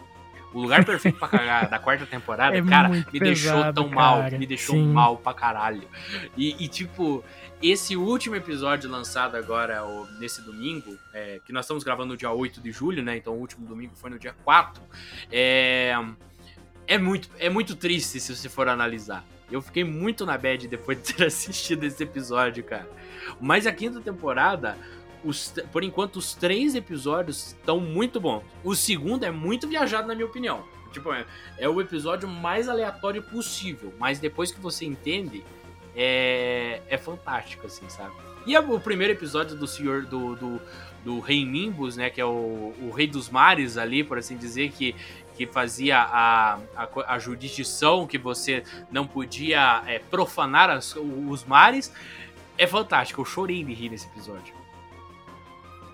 [0.52, 3.90] O Lugar Perfeito pra Cagar da quarta temporada, É cara, me muito deixou pesado, tão
[3.92, 4.38] mal, cara.
[4.40, 4.88] me deixou Sim.
[4.88, 5.88] mal pra caralho.
[6.36, 7.24] E, e, tipo,
[7.62, 9.82] esse último episódio lançado agora,
[10.20, 13.18] nesse domingo, é, que nós estamos gravando no dia 8 de julho, né?
[13.18, 14.82] Então o último domingo foi no dia 4.
[15.32, 15.94] É,
[16.86, 19.26] é, muito, é muito triste se você for analisar.
[19.52, 22.90] Eu fiquei muito na bad depois de ter assistido esse episódio, cara.
[23.40, 24.78] Mas a quinta temporada,
[25.24, 28.44] os- por enquanto, os três episódios estão muito bons.
[28.64, 30.66] O segundo é muito viajado, na minha opinião.
[30.92, 31.26] Tipo, é,
[31.58, 33.94] é o episódio mais aleatório possível.
[34.00, 35.44] Mas depois que você entende,
[35.96, 38.12] é, é fantástico, assim, sabe?
[38.46, 40.62] E é o primeiro episódio do senhor do, do,
[41.04, 42.10] do Rei Nimbus, né?
[42.10, 44.96] Que é o, o Rei dos Mares ali, por assim dizer, que,
[45.36, 51.92] que fazia a, a, a jurisdição que você não podia é, profanar as- os mares.
[52.58, 54.54] É fantástico, eu chorei de rir nesse episódio.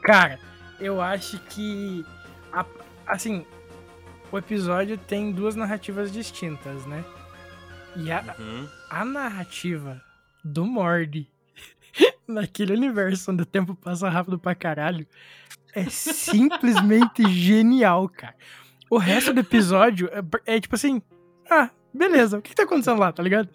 [0.04, 0.40] Cara,
[0.80, 2.06] eu acho que.
[2.52, 2.66] a-
[3.08, 3.46] assim,
[4.32, 7.04] o episódio tem duas narrativas distintas, né?
[7.96, 8.68] E a, Uhum.
[8.92, 10.02] A narrativa
[10.44, 11.30] do Morty
[12.28, 15.08] naquele universo onde o tempo passa rápido pra caralho
[15.74, 18.36] é simplesmente genial, cara.
[18.90, 20.10] O resto do episódio
[20.46, 21.02] é, é tipo assim:
[21.50, 23.48] ah, beleza, o que, que tá acontecendo lá, tá ligado?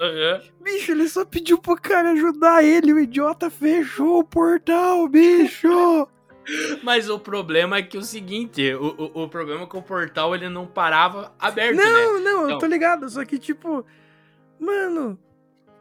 [0.00, 0.40] Uhum.
[0.64, 6.08] Bicho, ele só pediu pro cara ajudar ele, o idiota fechou o portal, bicho!
[6.82, 10.34] Mas o problema é que o seguinte, o, o, o problema é que o portal
[10.34, 11.84] ele não parava aberto, né?
[11.84, 12.58] Não, não, eu Não.
[12.58, 13.86] tô ligado, só que tipo,
[14.58, 15.18] mano,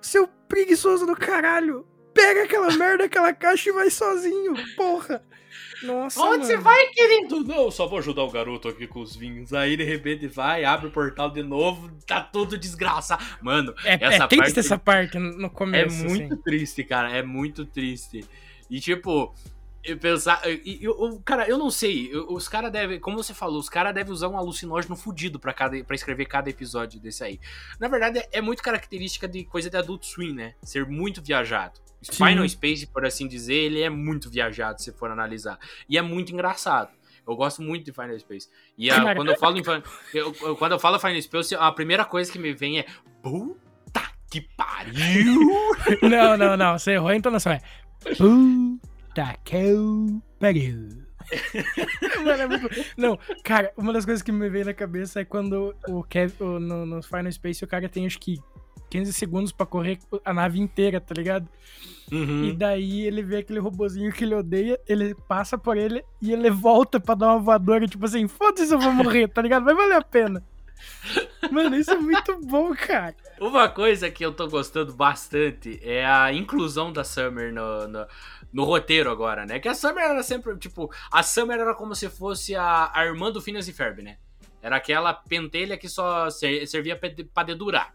[0.01, 5.23] seu preguiçoso do caralho, pega aquela merda, aquela caixa e vai sozinho, porra.
[5.83, 7.43] Nossa, Onde você vai, querido?
[7.43, 9.53] Não, só vou ajudar o garoto aqui com os vinhos.
[9.53, 13.21] Aí de repente vai, abre o portal de novo, tá tudo desgraçado.
[13.41, 16.41] Mano, É, essa é triste parte- essa parte no é começo, muito assim.
[16.41, 17.11] triste, cara.
[17.11, 18.23] É muito triste.
[18.69, 19.33] E tipo,
[19.83, 20.41] eu pensar.
[20.49, 22.09] E, e, o cara, eu não sei.
[22.13, 22.99] eu- Os caras devem.
[22.99, 26.49] Como você falou, os caras devem usar um alucinógeno fudido pra, cada, pra escrever cada
[26.49, 27.39] episódio desse aí.
[27.79, 30.53] Na verdade, é, é muito característica de coisa de Adult Swim, né?
[30.63, 31.79] Ser muito viajado.
[32.01, 32.11] Sim.
[32.25, 35.57] Final Space, por assim dizer, ele é muito viajado, se for analisar.
[35.87, 36.89] E é muito engraçado.
[37.25, 38.49] Eu gosto muito de Final Space.
[38.77, 39.63] E a- quando eu falo em
[40.13, 42.85] eu- eu- quando eu falo Final Space, a primeira coisa que me vem é
[43.21, 45.39] puta que pariu.
[46.01, 47.61] Não, não, não, você errou a entonação, é
[48.01, 48.92] puta
[49.43, 50.89] que eu pariu.
[52.23, 52.69] Mano, é muito...
[52.97, 56.59] Não, cara, uma das coisas que me veio na cabeça é quando o Kev, o-
[56.59, 58.39] no, no Final Space o cara tem acho que
[58.89, 61.47] 15 segundos pra correr a nave inteira, tá ligado?
[62.11, 62.45] Uhum.
[62.45, 66.49] E daí ele vê aquele robozinho que ele odeia, ele passa por ele e ele
[66.51, 69.63] volta pra dar uma voadora, tipo assim, foda-se eu vou morrer, tá ligado?
[69.63, 70.43] Vai valer a pena.
[71.51, 73.15] Mano, isso é muito bom, cara.
[73.39, 78.07] Uma coisa que eu tô gostando bastante é a inclusão da Summer no, no,
[78.51, 79.59] no roteiro agora, né?
[79.59, 83.31] Que a Summer era sempre, tipo, a Summer era como se fosse a, a irmã
[83.31, 84.17] do Phineas e Ferb, né?
[84.61, 86.99] Era aquela pentelha que só servia
[87.33, 87.93] pra dedurar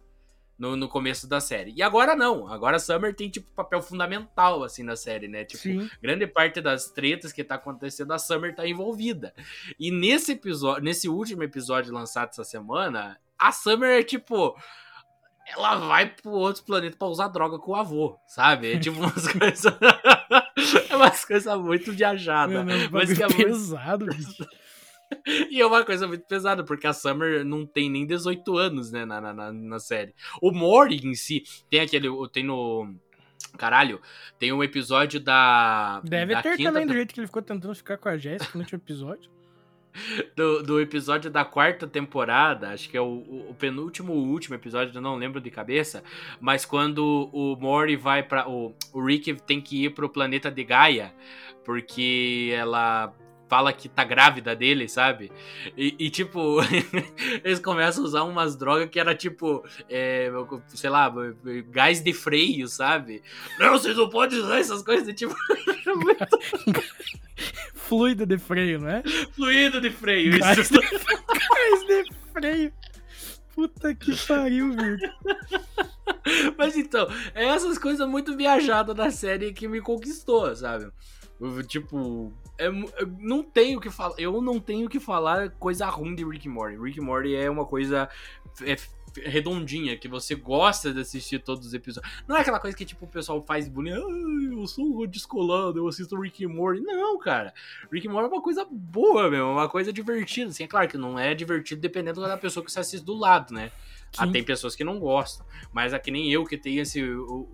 [0.58, 1.72] no, no começo da série.
[1.76, 2.48] E agora não.
[2.48, 5.44] Agora a Summer tem, tipo, papel fundamental, assim, na série, né?
[5.44, 5.90] Tipo, Sim.
[6.02, 9.32] grande parte das tretas que tá acontecendo, a Summer tá envolvida.
[9.78, 14.56] E nesse episódio, nesse último episódio lançado essa semana, a Summer é, tipo
[15.56, 18.74] ela vai pro outro planeta pra usar droga com o avô, sabe?
[18.74, 19.64] É tipo umas coisas.
[20.90, 22.64] é umas coisas muito viajadas.
[22.90, 24.16] Mas que é pesado, muito...
[24.18, 24.46] bicho.
[25.50, 29.04] E é uma coisa muito pesada, porque a Summer não tem nem 18 anos, né,
[29.04, 30.14] na, na, na série.
[30.40, 32.08] O Mori em si, tem aquele.
[32.32, 32.94] Tem no.
[33.56, 34.00] Caralho,
[34.38, 36.00] tem um episódio da.
[36.04, 38.60] Deve da ter também, do jeito que ele ficou tentando ficar com a Jéssica no
[38.60, 39.30] último episódio.
[40.36, 45.02] Do, do, episódio da quarta temporada, acho que é o, o penúltimo último episódio, eu
[45.02, 46.04] não lembro de cabeça,
[46.38, 50.62] mas quando o Mori vai para o, o Rick tem que ir pro planeta de
[50.62, 51.12] Gaia,
[51.64, 53.12] porque ela
[53.48, 55.32] fala que tá grávida dele, sabe?
[55.76, 56.58] E, e tipo,
[57.42, 60.30] eles começam a usar umas drogas que era tipo, é,
[60.68, 61.12] sei lá,
[61.70, 63.22] gás de freio, sabe?
[63.58, 65.34] Não, vocês não podem usar essas coisas, tipo.
[67.74, 69.02] Fluido de freio, né?
[69.34, 70.74] Fluido de freio, gás isso.
[70.74, 70.80] De...
[70.80, 72.72] gás de freio.
[73.54, 74.98] Puta que pariu, velho.
[76.56, 80.90] Mas então, é essas coisas muito viajadas da série que me conquistou, sabe?
[81.68, 82.68] Tipo, é,
[83.20, 84.14] não tenho que falar.
[84.18, 86.76] Eu não tenho que falar coisa ruim de Rick Morty.
[86.76, 88.08] Rick Morty é uma coisa
[88.62, 88.76] é,
[89.24, 92.12] redondinha, que você gosta de assistir todos os episódios.
[92.26, 93.96] Não é aquela coisa que, tipo, o pessoal faz bonito.
[93.96, 96.80] eu sou descolado, eu assisto Rick Morty.
[96.80, 97.54] Não, cara.
[97.92, 99.50] Rick Morty é uma coisa boa, meu.
[99.50, 100.50] Uma coisa divertida.
[100.50, 103.54] Assim, é claro que não é divertido dependendo da pessoa que você assiste do lado,
[103.54, 103.70] né?
[104.16, 105.46] Ah, tem pessoas que não gostam.
[105.72, 107.02] Mas é que nem eu que tenho esse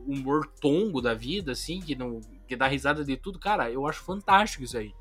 [0.07, 3.39] humor tongo da vida, assim, que, não, que dá risada de tudo.
[3.39, 4.95] Cara, eu acho fantástico isso aí.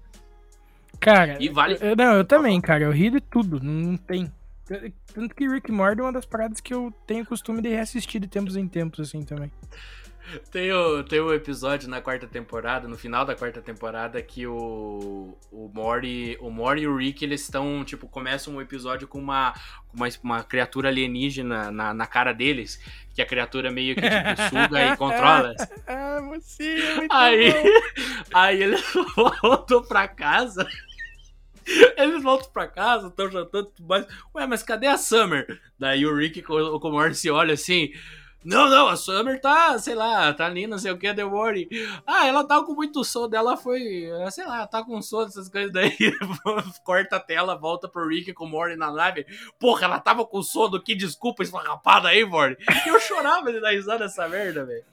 [0.99, 1.77] Cara, e vale...
[1.81, 2.83] eu, não, eu também, cara.
[2.83, 3.59] Eu rio de tudo.
[3.61, 4.31] Não tem.
[5.13, 8.27] Tanto que Rick Morty é uma das paradas que eu tenho costume de reassistir de
[8.27, 9.51] tempos em tempos, assim, também.
[10.51, 15.37] Tem o, tem o episódio na quarta temporada, no final da quarta temporada, que o,
[15.51, 19.53] o Mori, o Mori e o Rick, eles estão, tipo, começam um episódio com uma,
[19.93, 22.79] uma, uma criatura alienígena na, na cara deles,
[23.13, 25.55] que a criatura meio que, tipo, suga e controla.
[25.87, 27.53] ah, você é muito aí,
[28.33, 28.83] aí eles
[29.41, 30.67] voltam pra casa...
[31.95, 34.05] Eles voltam pra casa, estão jantando mais.
[34.35, 35.61] Ué, mas cadê a Summer?
[35.79, 37.89] Daí o Rick com, o Morty se olha assim.
[38.43, 41.69] Não, não, a Summer tá, sei lá, tá ali, não sei o que, The Worry.
[42.05, 45.71] Ah, ela tá com muito sono dela, foi, sei lá, tá com sono, essas coisas
[45.71, 45.95] daí.
[46.83, 49.25] Corta a tela, volta pro Rick com o Morty na live.
[49.59, 52.63] Porra, ela tava com sono, que desculpa esfarrapada aí, Morty.
[52.85, 54.83] Eu chorava de dar risada nessa merda, velho.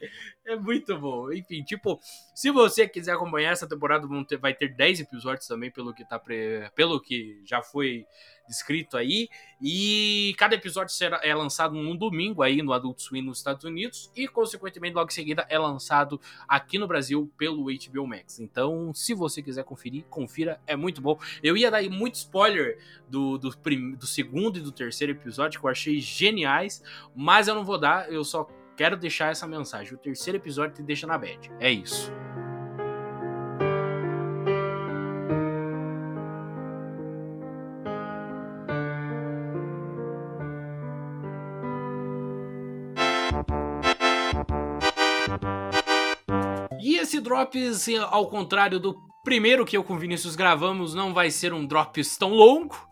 [0.51, 1.33] É muito bom.
[1.33, 2.01] Enfim, tipo,
[2.35, 4.05] se você quiser acompanhar essa temporada,
[4.41, 6.69] vai ter 10 episódios também, pelo que tá pre...
[6.75, 8.05] pelo que já foi
[8.49, 9.29] descrito aí.
[9.63, 14.11] E cada episódio será, é lançado num domingo aí no Adult Swim nos Estados Unidos
[14.17, 18.41] e, consequentemente, logo em seguida é lançado aqui no Brasil pelo HBO Max.
[18.41, 21.17] Então, se você quiser conferir, confira, é muito bom.
[21.45, 22.77] Eu ia dar muito spoiler
[23.09, 26.83] do, do, prim, do segundo e do terceiro episódio que eu achei geniais,
[27.15, 28.49] mas eu não vou dar, eu só
[28.81, 29.93] quero deixar essa mensagem.
[29.93, 31.53] O terceiro episódio te deixa na bad.
[31.61, 32.11] É isso.
[46.83, 51.53] esse Drops, ao contrário do primeiro que eu com o Vinícius gravamos, não vai ser
[51.53, 52.89] um Drops tão longo.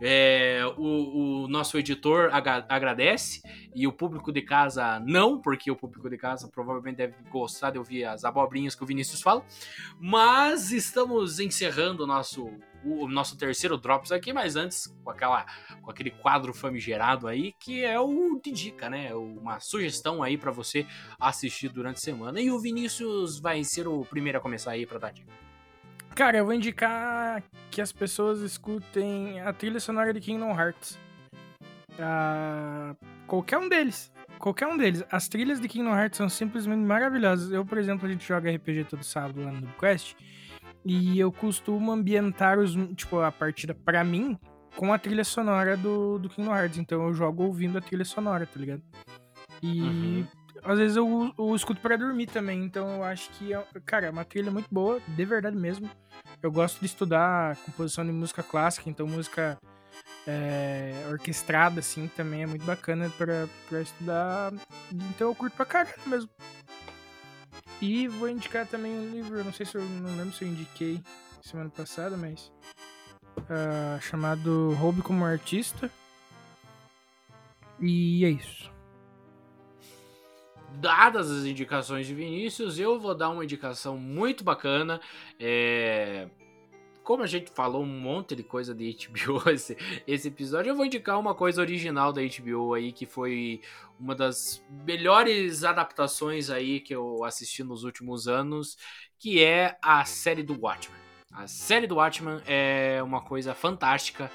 [0.00, 2.30] É, o, o, nosso editor
[2.68, 3.42] agradece
[3.74, 7.78] e o público de casa não, porque o público de casa provavelmente deve gostar de
[7.78, 9.44] ouvir as abobrinhas que o Vinícius fala.
[10.00, 12.50] Mas estamos encerrando o nosso
[12.84, 15.44] o nosso terceiro Drops aqui, mas antes com, aquela,
[15.82, 19.14] com aquele quadro famigerado aí, que é o de dica, né?
[19.14, 20.86] Uma sugestão aí para você
[21.18, 22.40] assistir durante a semana.
[22.40, 25.49] E o Vinícius vai ser o primeiro a começar aí pra dar dica.
[26.14, 30.98] Cara, eu vou indicar que as pessoas escutem a trilha sonora de Kingdom Hearts.
[31.98, 32.94] Ah,
[33.26, 34.12] qualquer um deles.
[34.38, 35.04] Qualquer um deles.
[35.10, 37.52] As trilhas de Kingdom Hearts são simplesmente maravilhosas.
[37.52, 40.14] Eu, por exemplo, a gente joga RPG todo sábado lá no Quest.
[40.84, 44.38] E eu costumo ambientar os, tipo, a partida para mim
[44.76, 46.78] com a trilha sonora do, do Kingdom Hearts.
[46.78, 48.82] Então eu jogo ouvindo a trilha sonora, tá ligado?
[49.62, 50.26] E uhum.
[50.62, 52.62] Às vezes eu, eu escuto para dormir também.
[52.64, 55.90] Então eu acho que, é, cara, é uma trilha muito boa, de verdade mesmo.
[56.42, 59.58] Eu gosto de estudar composição de música clássica, então música
[60.26, 64.52] é, orquestrada, assim, também é muito bacana pra estudar.
[64.92, 66.30] Então eu curto pra caralho mesmo.
[67.80, 71.02] E vou indicar também um livro, não sei se eu não lembro se eu indiquei
[71.42, 72.52] semana passada, mas.
[73.38, 75.90] Uh, chamado Hobby como Artista.
[77.80, 78.70] E é isso.
[80.76, 85.00] Dadas as indicações de Vinícius, eu vou dar uma indicação muito bacana.
[85.38, 86.28] É
[87.10, 90.84] como a gente falou um monte de coisa de HBO esse, esse episódio, eu vou
[90.84, 93.60] indicar uma coisa original da HBO aí, que foi
[93.98, 98.76] uma das melhores adaptações aí que eu assisti nos últimos anos,
[99.18, 101.00] que é a série do Watchmen.
[101.32, 104.30] A série do Watchmen é uma coisa fantástica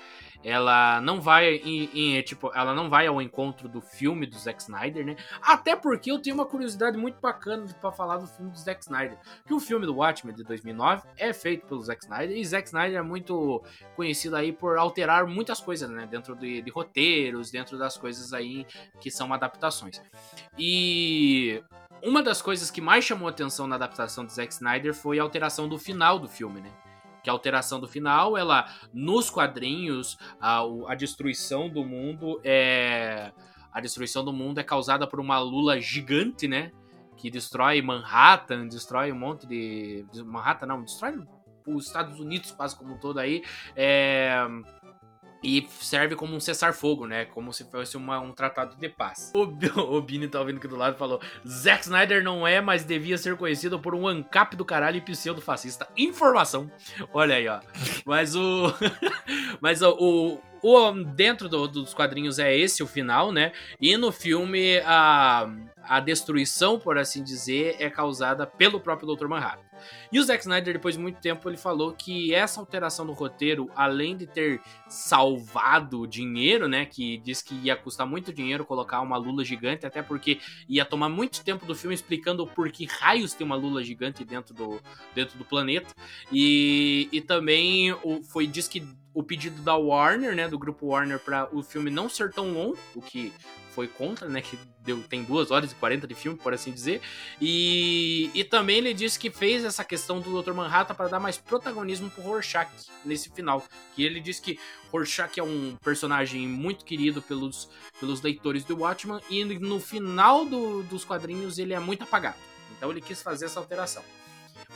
[0.45, 4.61] ela não vai em, em, tipo, ela não vai ao encontro do filme do Zack
[4.61, 5.15] Snyder, né?
[5.41, 9.17] Até porque eu tenho uma curiosidade muito bacana para falar do filme do Zack Snyder,
[9.43, 12.99] que o filme do Watchmen de 2009 é feito pelo Zack Snyder e Zack Snyder
[12.99, 13.63] é muito
[13.95, 18.67] conhecido aí por alterar muitas coisas, né, dentro de, de roteiros, dentro das coisas aí
[19.01, 19.99] que são adaptações.
[20.59, 21.63] E
[22.03, 25.67] uma das coisas que mais chamou atenção na adaptação do Zack Snyder foi a alteração
[25.67, 26.71] do final do filme, né?
[27.26, 33.32] Que a alteração do final, ela nos quadrinhos, a, a destruição do mundo é
[33.73, 36.71] a destruição do mundo é causada por uma lula gigante, né?
[37.17, 40.05] Que destrói Manhattan, destrói um monte de.
[40.23, 41.19] Manhattan não, destrói
[41.67, 43.43] os Estados Unidos quase como um todo aí.
[43.76, 44.38] É,
[45.45, 47.25] e serve como um cessar-fogo, né?
[47.25, 49.31] Como se fosse uma, um tratado de paz.
[49.35, 49.43] O,
[49.95, 53.17] o Bini tá ouvindo aqui do lado e falou: Zack Snyder não é, mas devia
[53.17, 55.87] ser conhecido por um ancap do caralho e pseudo-fascista.
[55.95, 56.69] Informação.
[57.13, 57.59] Olha aí, ó.
[58.05, 58.73] Mas o.
[59.61, 63.51] mas o, o, o dentro do, dos quadrinhos é esse o final, né?
[63.80, 65.47] E no filme a,
[65.84, 69.28] a destruição, por assim dizer, é causada pelo próprio Dr.
[69.28, 69.63] Manhattan.
[70.11, 73.70] E o Zack Snyder, depois de muito tempo, ele falou que essa alteração do roteiro,
[73.76, 74.59] além de ter
[74.89, 76.84] salvado dinheiro, né?
[76.84, 81.09] Que diz que ia custar muito dinheiro colocar uma lula gigante, até porque ia tomar
[81.09, 84.82] muito tempo do filme explicando por que raios tem uma lula gigante dentro do,
[85.13, 85.93] dentro do planeta.
[86.32, 88.84] E, e também o, foi diz que
[89.16, 92.78] o pedido da Warner, né, do grupo Warner, para o filme não ser tão longo,
[92.93, 93.32] o que
[93.72, 97.01] foi contra, né, que deu, tem 2 horas e 40 de filme, por assim dizer.
[97.39, 100.51] E, e também ele disse que fez essa questão do Dr.
[100.51, 102.70] Manhattan para dar mais protagonismo pro Rorschach
[103.05, 103.63] nesse final.
[103.95, 104.59] Que ele disse que
[104.91, 110.84] Rorschach é um personagem muito querido pelos, pelos leitores do Watchman e no final do,
[110.84, 112.38] dos quadrinhos ele é muito apagado.
[112.78, 114.03] Então ele quis fazer essa alteração.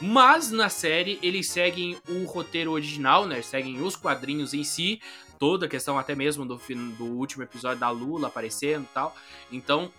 [0.01, 3.41] Mas na série eles seguem o roteiro original, né?
[3.41, 5.01] Seguem os quadrinhos em si,
[5.37, 6.61] toda a questão até mesmo do,
[6.97, 9.15] do último episódio da Lula aparecendo e tal.
[9.51, 9.91] Então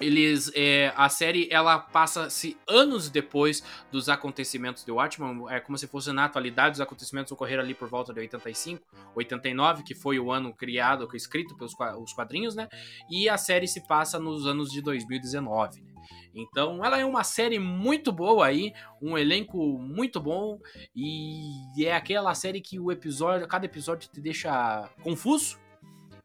[0.00, 5.86] eles é, a série ela passa-se anos depois dos acontecimentos de Watchmen, é como se
[5.86, 8.82] fosse na atualidade os acontecimentos ocorreram ali por volta de 85,
[9.14, 12.68] 89, que foi o ano criado, escrito pelos os quadrinhos, né?
[13.10, 15.92] E a série se passa nos anos de 2019, né?
[16.34, 20.58] Então, ela é uma série muito boa aí, um elenco muito bom
[20.94, 25.58] e é aquela série que o episódio, cada episódio te deixa confuso,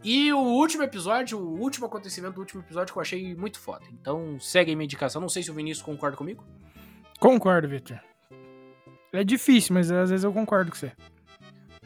[0.04, 3.86] e o último episódio, o último acontecimento do último episódio que eu achei muito foda.
[3.92, 5.20] Então segue a minha indicação.
[5.20, 6.46] Não sei se o Vinícius concorda comigo.
[7.20, 8.00] Concordo, Victor.
[9.12, 10.92] É difícil, mas às vezes eu concordo com você.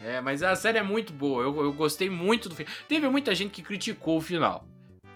[0.04, 1.44] É, mas a série é muito boa.
[1.44, 2.74] Eu, eu gostei muito do final.
[2.90, 4.66] Teve muita gente que criticou o final.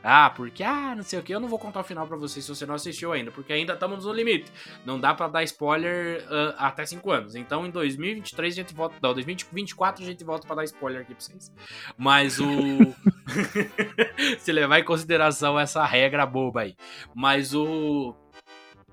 [0.04, 2.42] Ah, porque, ah, não sei o que, eu não vou contar o final para você
[2.42, 4.52] se você não assistiu ainda, porque ainda estamos no limite.
[4.86, 7.36] Não dá para dar spoiler uh, até 5 anos.
[7.36, 8.96] Então em 2023 a gente volta.
[9.02, 11.52] Não, 2024 a gente volta para dar spoiler aqui pra vocês.
[11.98, 12.46] Mas o.
[14.40, 16.76] se levar em consideração essa regra boba aí.
[17.16, 18.14] Mas o.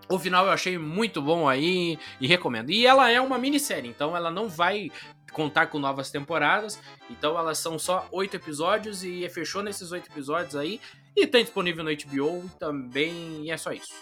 [0.09, 2.71] O final eu achei muito bom aí e recomendo.
[2.71, 4.91] E ela é uma minissérie, então ela não vai
[5.33, 6.78] contar com novas temporadas.
[7.09, 10.81] Então elas são só oito episódios e fechou nesses oito episódios aí.
[11.16, 13.45] E tem disponível no HBO também.
[13.45, 13.93] E é só isso.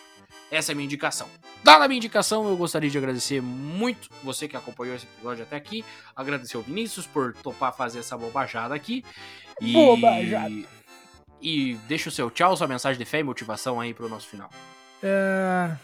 [0.51, 1.29] Essa é a minha indicação.
[1.63, 5.57] Dada a minha indicação, eu gostaria de agradecer muito você que acompanhou esse episódio até
[5.57, 5.85] aqui.
[6.17, 9.05] Agradecer ao Vinícius por topar fazer essa bobajada aqui.
[9.61, 9.73] E...
[9.73, 10.55] Bobajada.
[11.41, 14.51] E deixa o seu tchau, sua mensagem de fé e motivação aí pro nosso final.
[15.03, 15.77] É...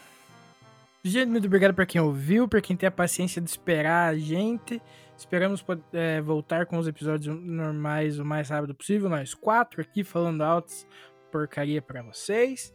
[1.02, 4.80] Gente, muito obrigado para quem ouviu, para quem tem a paciência de esperar a gente.
[5.16, 9.08] Esperamos é, voltar com os episódios normais o mais rápido possível.
[9.08, 10.86] Nós quatro aqui falando altos
[11.30, 12.72] porcaria para vocês.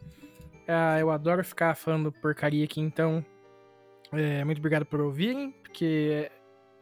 [0.67, 3.25] Uh, eu adoro ficar falando porcaria aqui, então
[4.11, 6.29] é, muito obrigado por ouvirem, porque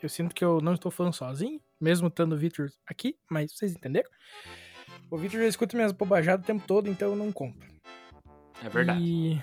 [0.01, 3.73] eu sinto que eu não estou falando sozinho, mesmo estando o Victor aqui, mas vocês
[3.73, 4.09] entenderam?
[5.09, 7.67] O Victor já escuta minhas bobajadas o tempo todo, então eu não compro.
[8.63, 9.01] É verdade.
[9.01, 9.41] E...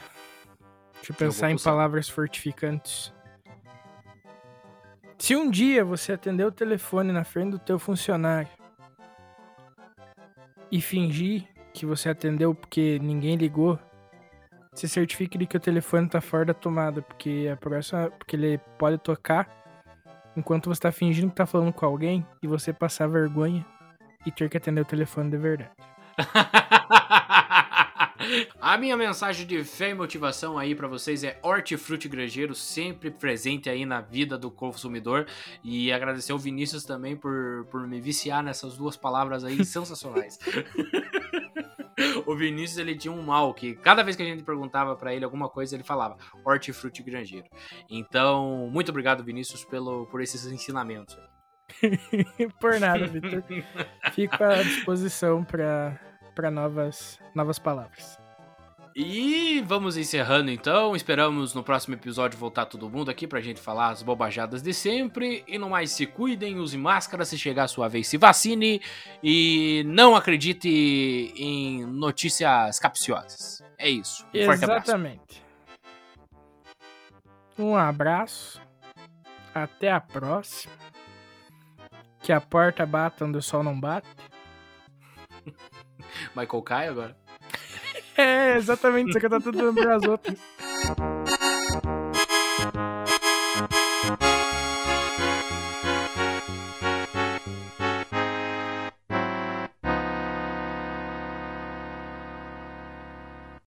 [0.94, 3.13] Deixa eu pensar eu em palavras fortificantes.
[5.24, 8.50] Se um dia você atender o telefone na frente do teu funcionário
[10.70, 13.78] e fingir que você atendeu porque ninguém ligou,
[14.74, 18.58] se certifique de que o telefone tá fora da tomada, porque a próxima, porque ele
[18.78, 19.48] pode tocar
[20.36, 23.64] enquanto você tá fingindo que tá falando com alguém e você passar vergonha
[24.26, 25.70] e ter que atender o telefone de verdade.
[28.74, 33.70] A minha mensagem de fé e motivação aí para vocês é hortifruti grangeiro sempre presente
[33.70, 35.28] aí na vida do consumidor
[35.62, 40.40] e agradecer ao Vinícius também por, por me viciar nessas duas palavras aí sensacionais.
[42.26, 45.24] o Vinícius ele tinha um mal que cada vez que a gente perguntava para ele
[45.24, 47.46] alguma coisa ele falava hortifruti grangeiro.
[47.88, 51.16] Então, muito obrigado Vinícius pelo por esses ensinamentos.
[52.60, 53.44] por nada, Vitor.
[54.12, 55.96] Fico à disposição para
[56.34, 58.23] para novas, novas palavras.
[58.96, 60.94] E vamos encerrando então.
[60.94, 65.42] Esperamos no próximo episódio voltar todo mundo aqui pra gente falar as bobajadas de sempre.
[65.48, 67.24] E no mais, se cuidem, use máscara.
[67.24, 68.80] Se chegar a sua vez, se vacine.
[69.20, 73.64] E não acredite em notícias capciosas.
[73.76, 74.24] É isso.
[74.32, 75.42] Um Exatamente.
[77.58, 78.62] Um abraço.
[79.52, 80.72] Até a próxima.
[82.22, 84.06] Que a porta bata onde o sol não bate.
[86.36, 87.23] Michael Kai agora?
[88.16, 89.12] É, exatamente.
[89.12, 90.38] Você que tá tudo lembrando as outras.